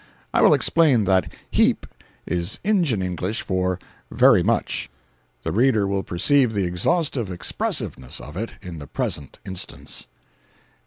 I 0.33 0.41
will 0.41 0.55
explain, 0.55 1.03
that 1.03 1.31
"heap" 1.51 1.85
is 2.25 2.57
"Injun 2.63 3.03
English" 3.03 3.43
for 3.43 3.77
"very 4.09 4.41
much." 4.41 4.89
The 5.43 5.51
reader 5.51 5.85
will 5.85 6.01
perceive 6.01 6.53
the 6.53 6.65
exhaustive 6.65 7.31
expressiveness 7.31 8.19
of 8.19 8.35
it 8.35 8.53
in 8.63 8.79
the 8.79 8.87
present 8.87 9.37
instance. 9.45 10.07